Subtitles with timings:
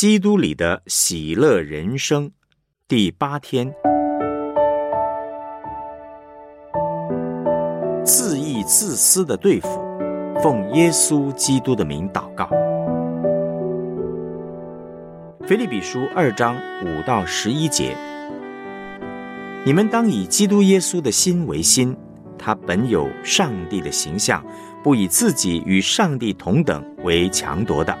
[0.00, 2.30] 基督里的喜乐人生
[2.88, 3.70] 第八天，
[8.02, 9.68] 自义自私的对付，
[10.42, 12.48] 奉耶稣基督的名祷告。
[15.46, 17.94] 腓利比书二章五到十一节，
[19.66, 21.94] 你们当以基督耶稣的心为心，
[22.38, 24.42] 他本有上帝的形象，
[24.82, 27.94] 不以自己与上帝同等为强夺的，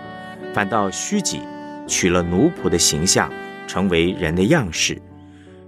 [0.54, 1.42] 反倒虚己。
[1.90, 3.28] 取了奴仆的形象，
[3.66, 4.94] 成为人的样式；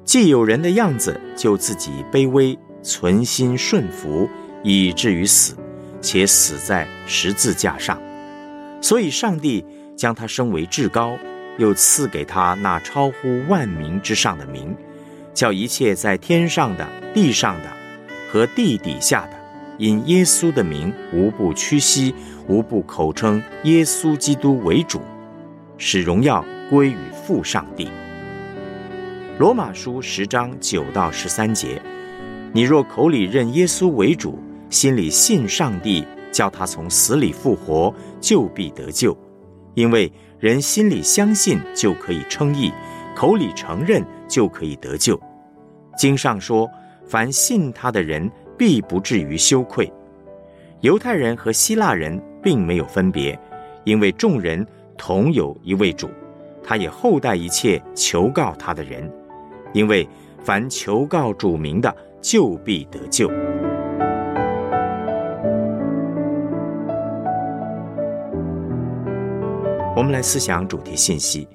[0.04, 4.30] 既有人的样子，就自己卑微，存心顺服，
[4.62, 5.56] 以至于死，
[6.00, 8.00] 且死在十字架上。
[8.80, 9.64] 所以，上帝
[9.96, 11.18] 将他升为至高，
[11.58, 14.74] 又赐给他那超乎万民之上的名，
[15.34, 17.68] 叫一切在天上的、地上的
[18.30, 19.32] 和地底下的，
[19.78, 22.14] 因耶稣的名，无不屈膝，
[22.46, 25.00] 无不口称耶稣基督为主。
[25.84, 27.88] 使荣耀归于父上帝。
[29.36, 31.82] 罗马书十章九到十三节：
[32.52, 34.38] 你若口里认耶稣为主，
[34.70, 39.16] 心里信上帝叫他从死里复活，就必得救。
[39.74, 42.70] 因为人心里相信就可以称义，
[43.16, 45.20] 口里承认就可以得救。
[45.98, 46.70] 经上说：
[47.04, 49.92] 凡信他的人，必不至于羞愧。
[50.82, 53.36] 犹太人和希腊人并没有分别，
[53.82, 54.64] 因为众人。
[54.96, 56.08] 同有一位主，
[56.62, 59.10] 他也厚待一切求告他的人，
[59.72, 63.28] 因为凡求告主名的，就必得救。
[69.94, 71.46] 我们来思想主题信息：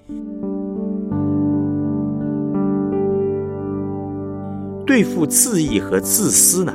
[4.85, 6.73] 对付自义和自私呢，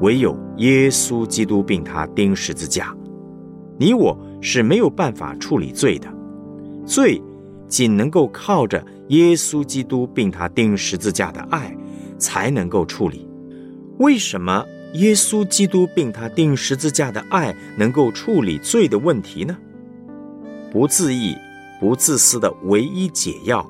[0.00, 2.92] 唯有耶稣基督并他钉十字架。
[3.78, 6.12] 你我是没有办法处理罪的，
[6.84, 7.22] 罪
[7.68, 11.74] 仅能够靠着耶稣基督并他钉十字架的爱
[12.18, 13.26] 才能够处理。
[13.98, 19.56] 为什么耶稣基督并他钉十字架的爱能够处理罪的问题呢？
[20.72, 21.36] 不自义、
[21.80, 23.64] 不自私的唯一解药，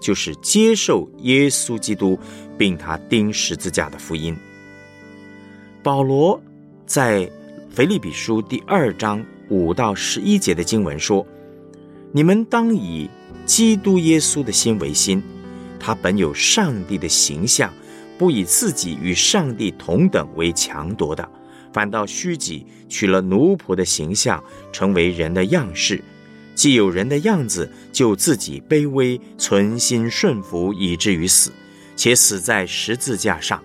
[0.00, 2.18] 就是接受耶稣基督
[2.58, 4.36] 并他钉十字架的福音。
[5.84, 6.42] 保罗
[6.84, 7.30] 在
[7.70, 9.24] 腓立比书第二章。
[9.48, 11.26] 五到十一节的经文说
[12.12, 13.08] ：“你们当以
[13.44, 15.22] 基督耶稣的心为心，
[15.78, 17.72] 他本有上帝的形象，
[18.18, 21.28] 不以自己与上帝同等为强夺的，
[21.72, 24.42] 反倒虚己，取了奴仆的形象，
[24.72, 26.02] 成为人的样式。
[26.54, 31.52] 既有人的样子，就自己卑微，存心顺服，以至于死，
[31.94, 33.62] 且死在十字架上。”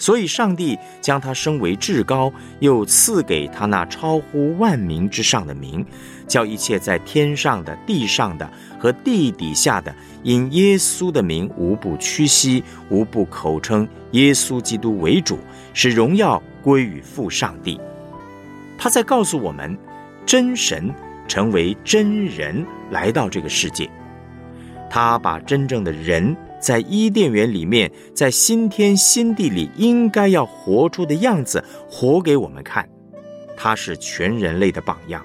[0.00, 5.84] 所以，上帝将他升为至高，又赐给他那超乎万民之上的名，
[6.26, 15.38] 叫一切在天上的、地上的和地底下的，因耶稣的名，无不屈膝，无不口称耶稣基督为主，
[15.74, 17.78] 使荣耀归于父上帝。
[18.78, 19.76] 他在告诉我们，
[20.24, 20.90] 真神
[21.28, 23.86] 成为真人来到这个世界，
[24.88, 26.34] 他把真正的人。
[26.60, 32.86] 在伊甸园里面，在新天新地里，应该要活出的样子，活给我们看。
[33.56, 35.24] 他是全人类的榜样。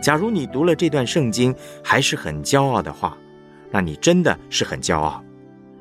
[0.00, 3.16] 假如你读了这段圣经还是很骄傲的话，
[3.70, 5.22] 那你真的是很骄傲；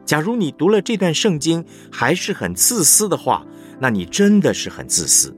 [0.06, 3.46] 假如你读了这段圣经还是很自私的话，
[3.80, 5.34] 那你真的是很自私。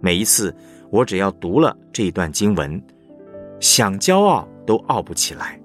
[0.00, 0.54] 每一次
[0.90, 2.80] 我只要读了这一段经文，
[3.58, 5.60] 想骄傲都傲不起来。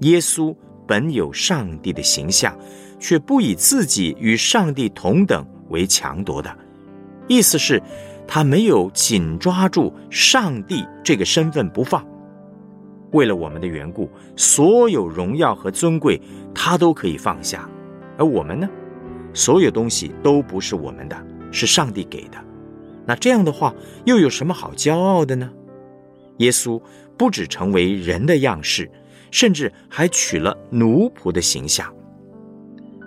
[0.00, 0.54] 耶稣。
[0.92, 2.54] 本有上帝的形象，
[3.00, 6.54] 却不以自己与上帝同等为强夺的，
[7.26, 7.82] 意思是，
[8.28, 12.06] 他没有紧抓住上帝这个身份不放。
[13.12, 16.20] 为了我们的缘故，所有荣耀和尊贵，
[16.54, 17.66] 他都可以放下。
[18.18, 18.68] 而我们呢，
[19.32, 21.16] 所有东西都不是我们的，
[21.50, 22.36] 是上帝给的。
[23.06, 23.74] 那这样的话，
[24.04, 25.50] 又有什么好骄傲的呢？
[26.36, 26.78] 耶稣
[27.16, 28.90] 不只成为人的样式。
[29.32, 31.92] 甚至还取了奴仆的形象。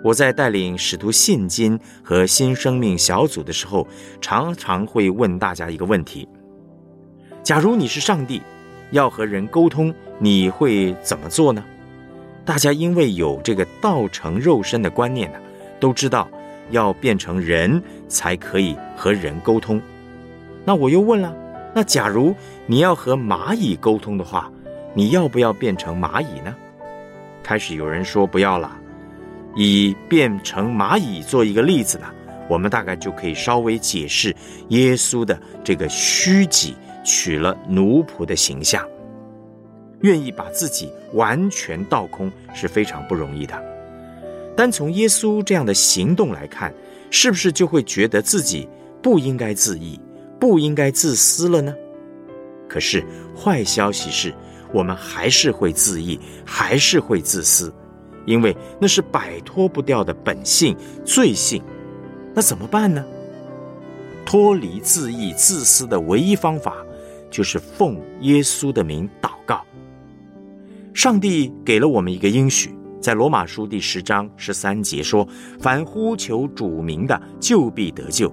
[0.04, 3.88] 我在带领使徒信经和新生命小组的时候，
[4.20, 6.28] 常常会问大家一个问题：
[7.42, 8.42] 假如你是上帝，
[8.90, 11.64] 要和人沟通，你会怎么做呢？
[12.44, 15.38] 大家因为有这个道成肉身的观念呢，
[15.80, 16.28] 都知道
[16.70, 19.80] 要变成人才可以和人沟通。
[20.64, 21.34] 那我又问了：
[21.74, 22.34] 那假如
[22.66, 24.52] 你要和蚂蚁沟通的话？
[24.96, 26.56] 你要不要变成蚂蚁呢？
[27.42, 28.74] 开始有人说不要了。
[29.54, 32.06] 以变成蚂蚁做一个例子呢，
[32.48, 34.34] 我们大概就可以稍微解释
[34.68, 38.82] 耶稣的这个虚己，取了奴仆的形象。
[40.00, 43.62] 愿意把自己完全倒空是非常不容易的。
[44.56, 46.72] 单从耶稣这样的行动来看，
[47.10, 48.66] 是不是就会觉得自己
[49.02, 50.00] 不应该自义、
[50.40, 51.74] 不应该自私了呢？
[52.66, 53.04] 可是
[53.34, 54.34] 坏消息是，
[54.72, 57.72] 我们还是会自义，还是会自私，
[58.24, 61.62] 因为那是摆脱不掉的本性罪性。
[62.34, 63.04] 那怎么办呢？
[64.24, 66.74] 脱离自义、自私的唯一方法，
[67.30, 69.64] 就是奉耶稣的名祷告。
[70.92, 75.26] 上帝给了我们一个应许，在罗马书第十章十三节说
[75.60, 78.32] ：“凡呼求主名的，就必得救。”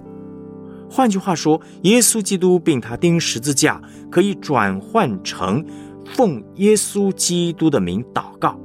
[0.90, 5.64] 换句话说，耶稣基督并他钉十字架，可以转换成
[6.06, 8.58] 奉耶稣基督的名祷告。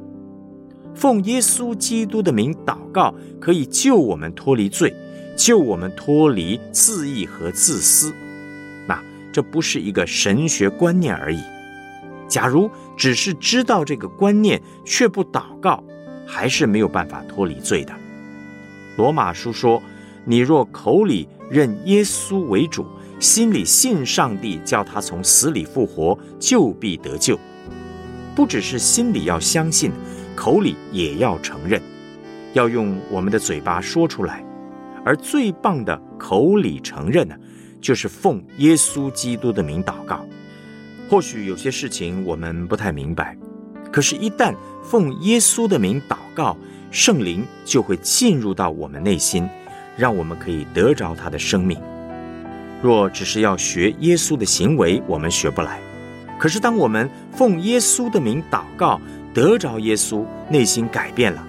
[0.96, 4.94] 奉耶稣基督的名祷告，可以救我们脱离罪，
[5.38, 8.14] 救我们脱离自义和自私。
[8.88, 9.02] 那
[9.32, 11.40] 这不是一个神学观念而已。
[12.28, 15.84] 假如只是知道这个观念却不祷告，
[16.28, 17.94] 还是没有办法脱离罪的。
[18.98, 19.82] 罗马书说
[20.26, 22.86] ：“你若口里认耶稣为主，
[23.20, 27.38] 心里信上帝叫他从死里复活，就必得救。”
[28.36, 29.92] 不只是心里要相信，
[30.36, 31.82] 口里也要承认，
[32.54, 34.44] 要用我们的嘴巴说出来。
[35.04, 37.36] 而最棒的口里承认呢，
[37.82, 40.26] 就是奉耶稣基督的名祷告。
[41.10, 43.36] 或许有些事情我们不太明白，
[43.92, 46.56] 可是，一旦奉耶稣的名祷告，
[46.92, 49.50] 圣灵就会进入到我们内心，
[49.98, 51.82] 让我们可以得着他的生命。
[52.82, 55.80] 若只是要学耶稣的行为，我们学不来。
[56.38, 59.00] 可是，当我们奉耶稣的名祷告，
[59.34, 61.44] 得着耶稣，内心改变了，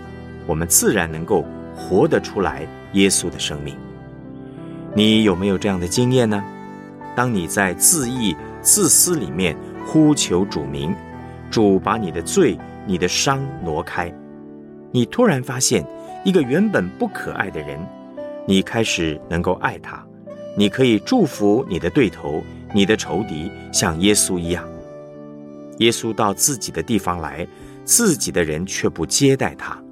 [0.47, 1.45] 我们自然能够
[1.77, 3.77] 活得出来耶稣的生命。
[4.95, 6.43] 你有没有这样的经验呢？
[7.15, 8.37] 当你在自义。
[8.63, 9.57] 自私里面
[9.87, 10.95] 呼求主名，
[11.51, 14.13] 主把你的罪、你的伤挪开，
[14.93, 15.83] 你突然发现
[16.27, 17.81] 一个原本不可爱的人，
[18.47, 20.05] 你开始能够爱他，
[20.57, 22.43] 你可以祝福你的对头、
[22.75, 24.69] 你的仇敌，像耶稣一样。
[25.79, 27.47] 耶稣到自己的地方来，
[27.85, 29.83] 自己的人却不接待他。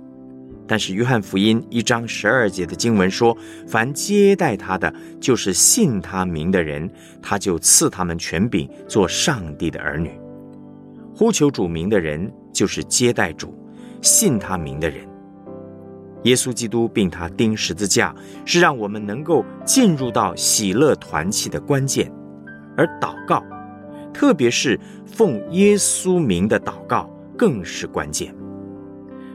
[0.66, 3.34] 但是，约翰福音一章十二节的经文说
[3.66, 6.90] ：“凡接待他的，就是信他名的人，
[7.22, 10.10] 他就赐他们权柄，做上帝的儿女。
[11.14, 13.54] 呼求主名的人，就是接待主、
[14.02, 15.07] 信他名的人。
[16.24, 22.12] 耶稣基督并他钉十字架，是让我们能够进入到喜乐团契的关键。
[22.76, 23.42] 而祷告，
[24.12, 28.34] 特别是奉耶稣名的祷告，更是关键。”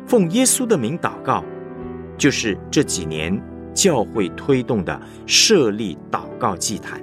[0.06, 1.44] 奉耶稣的名祷告，
[2.18, 3.42] 就是这几年
[3.74, 7.02] 教会推动的设立祷告祭坛。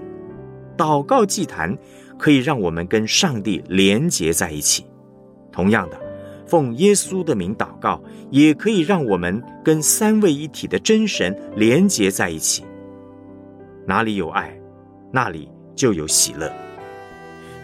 [0.77, 1.77] 祷告祭坛
[2.19, 4.87] 可以让我们跟上帝连结在一起。
[5.53, 6.00] 同样的，
[6.51, 12.65] 奉耶稣的名祷告，也可以让我们跟三位一体的真神连结在一起。
[13.87, 14.53] 哪里有爱，
[15.11, 16.53] 那里就有喜乐。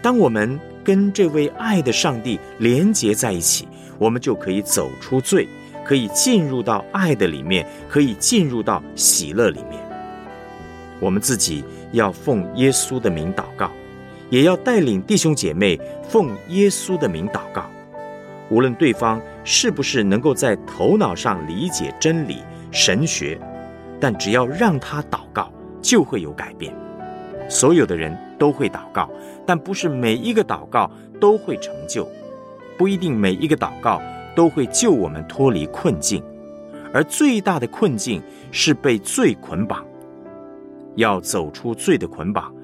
[0.00, 3.66] 当我们跟这位爱的上帝连结在一起。
[3.98, 5.48] 我们就可以走出罪，
[5.82, 9.82] 可以进入到爱的里面，可以进入到喜乐里面。
[11.00, 13.70] 我们自己要奉耶稣的名祷告，
[14.28, 17.70] 也要带领弟兄姐妹奉耶稣的名祷告。
[18.50, 22.38] 无论对方是不是能够在头脑上理解真理、
[22.70, 23.38] 神学，
[24.00, 26.74] 但只要让他祷告，就会有改变。
[27.48, 29.10] 所有的人都会祷告，
[29.44, 32.08] 但不是每一个祷告都会成就。
[32.76, 34.00] 不一定每一个祷告
[34.34, 36.22] 都会救我们脱离困境，
[36.92, 39.84] 而最大的困境是被罪捆绑。
[40.96, 42.54] 要走出罪的捆绑，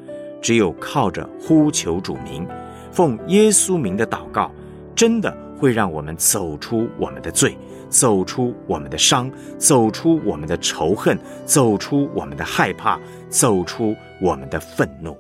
[0.41, 2.47] 只有靠着呼求主名、
[2.91, 4.51] 奉耶稣名的祷告，
[4.95, 7.57] 真的会让我们走出我们的罪，
[7.89, 11.17] 走出我们的伤，走出我们的仇恨，
[11.47, 15.17] 走出我们的害怕，走出我们的愤怒。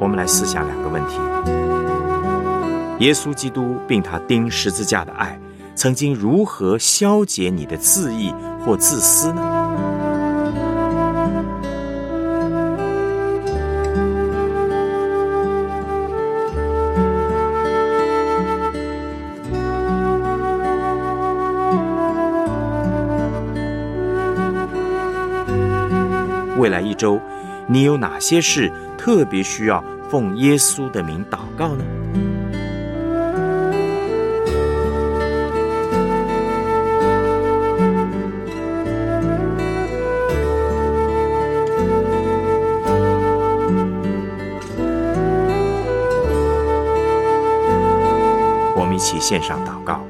[0.00, 1.18] 我们来思想两个问题：
[3.04, 5.38] 耶稣基督并他钉十字架的爱，
[5.74, 8.32] 曾经如何消解你的自意
[8.64, 9.61] 或自私呢？
[26.62, 27.20] 未来一周
[27.66, 31.84] 你有哪些事特别需要奉耶稣的名祷告呢？
[48.76, 50.06] 我们一起献上祷告。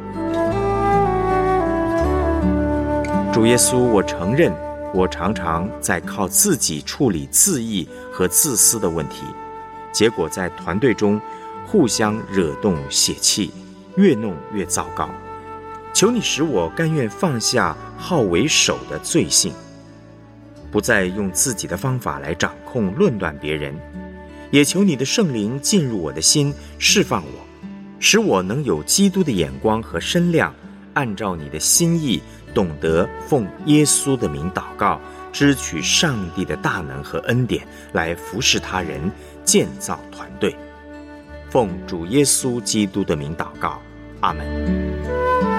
[3.32, 4.52] 主耶稣我承认
[4.94, 9.24] 我常常在靠自己处理自意和自私的问题，
[9.90, 11.18] 结果在团队中
[11.66, 13.50] 互相惹动血气，
[13.96, 15.08] 越弄越糟糕。
[15.94, 19.52] 求你使我甘愿放下好为首的罪性，
[20.70, 23.74] 不再用自己的方法来掌控、论断别人，
[24.50, 27.66] 也求你的圣灵进入我的心，释放我，
[27.98, 30.54] 使我能有基督的眼光和身量，
[30.92, 32.22] 按照你的心意。
[32.54, 35.00] 懂得奉耶稣的名祷告，
[35.32, 39.10] 支取上帝的大能和恩典，来服侍他人，
[39.44, 40.56] 建造团队。
[41.50, 43.80] 奉主耶稣基督的名祷告，
[44.20, 45.51] 阿门。